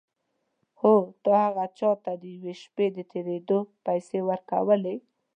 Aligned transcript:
هو 0.79 0.95
تا 1.23 1.33
هغه 1.45 1.65
چا 1.79 1.91
ته 2.03 2.11
د 2.21 2.23
یوې 2.35 2.53
شپې 2.61 2.87
د 2.93 2.97
تېرېدو 3.11 3.59
پيسې 3.85 4.19
ورکولې. 4.29 4.95